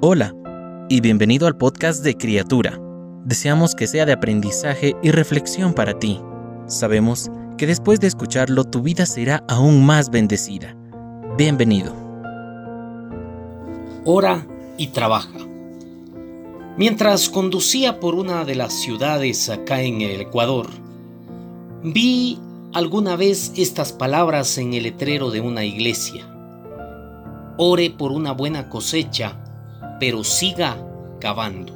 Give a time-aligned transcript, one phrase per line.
[0.00, 0.32] Hola
[0.88, 2.80] y bienvenido al podcast de Criatura.
[3.24, 6.20] Deseamos que sea de aprendizaje y reflexión para ti.
[6.68, 10.76] Sabemos que después de escucharlo tu vida será aún más bendecida.
[11.36, 11.92] Bienvenido.
[14.04, 15.36] Ora y trabaja.
[16.76, 20.68] Mientras conducía por una de las ciudades acá en el Ecuador,
[21.82, 22.38] vi
[22.72, 26.24] alguna vez estas palabras en el letrero de una iglesia.
[27.56, 29.42] Ore por una buena cosecha,
[29.98, 30.84] pero siga
[31.20, 31.74] cavando.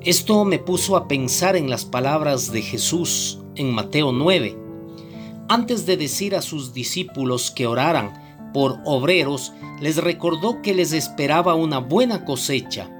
[0.00, 4.56] Esto me puso a pensar en las palabras de Jesús en Mateo 9.
[5.48, 11.54] Antes de decir a sus discípulos que oraran por obreros, les recordó que les esperaba
[11.54, 12.90] una buena cosecha,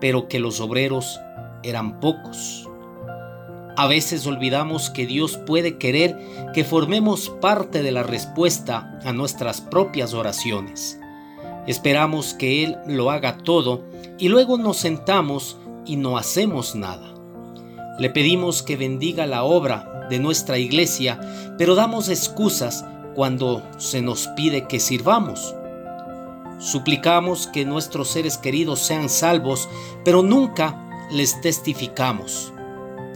[0.00, 1.20] pero que los obreros
[1.62, 2.68] eran pocos.
[3.76, 6.16] A veces olvidamos que Dios puede querer
[6.54, 11.00] que formemos parte de la respuesta a nuestras propias oraciones.
[11.66, 13.82] Esperamos que Él lo haga todo
[14.18, 17.14] y luego nos sentamos y no hacemos nada.
[17.98, 21.20] Le pedimos que bendiga la obra de nuestra iglesia,
[21.56, 22.84] pero damos excusas
[23.14, 25.54] cuando se nos pide que sirvamos.
[26.58, 29.68] Suplicamos que nuestros seres queridos sean salvos,
[30.04, 32.52] pero nunca les testificamos.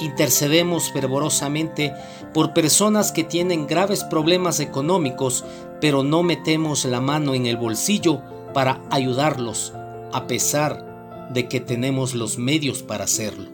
[0.00, 1.94] Intercedemos fervorosamente
[2.32, 5.44] por personas que tienen graves problemas económicos,
[5.80, 8.20] pero no metemos la mano en el bolsillo
[8.54, 9.74] para ayudarlos,
[10.12, 13.50] a pesar de que tenemos los medios para hacerlo.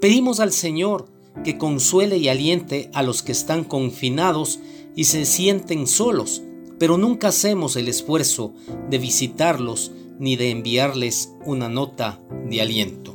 [0.00, 1.06] Pedimos al Señor
[1.44, 4.60] que consuele y aliente a los que están confinados
[4.96, 6.42] y se sienten solos,
[6.78, 8.52] pero nunca hacemos el esfuerzo
[8.90, 13.14] de visitarlos ni de enviarles una nota de aliento.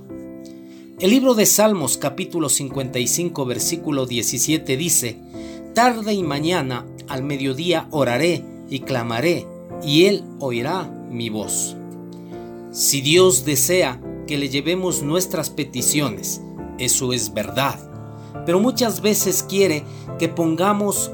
[0.99, 5.19] El libro de Salmos capítulo 55 versículo 17 dice,
[5.75, 9.45] Tarde y mañana al mediodía oraré y clamaré,
[9.83, 11.75] y Él oirá mi voz.
[12.71, 16.41] Si Dios desea que le llevemos nuestras peticiones,
[16.77, 17.79] eso es verdad,
[18.45, 19.83] pero muchas veces quiere
[20.19, 21.11] que pongamos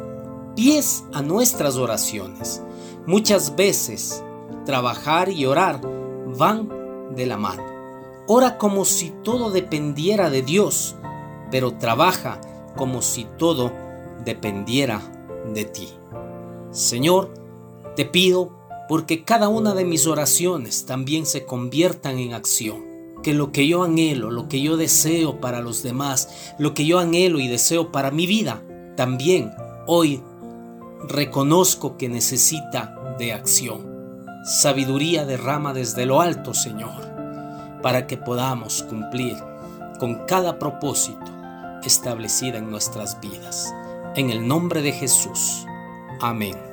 [0.56, 2.62] pies a nuestras oraciones.
[3.06, 4.24] Muchas veces
[4.66, 5.82] trabajar y orar
[6.38, 6.70] van
[7.16, 7.64] de la mano.
[8.28, 10.96] Ora como si todo dependiera de Dios,
[11.52, 12.40] pero trabaja
[12.76, 13.72] como si todo
[14.24, 15.02] dependiera
[15.54, 15.90] de ti.
[16.72, 17.34] Señor,
[17.96, 18.52] te pido
[18.88, 22.92] porque cada una de mis oraciones también se conviertan en acción.
[23.24, 27.00] Que lo que yo anhelo, lo que yo deseo para los demás, lo que yo
[27.00, 28.62] anhelo y deseo para mi vida,
[28.98, 29.52] también
[29.88, 30.22] hoy
[31.08, 33.94] reconozco que necesita de acción.
[34.46, 37.14] Sabiduría derrama desde lo alto, Señor
[37.84, 39.38] para que podamos cumplir
[40.00, 41.32] con cada propósito
[41.84, 43.72] establecida en nuestras vidas.
[44.16, 45.68] En el nombre de Jesús.
[46.20, 46.73] Amén.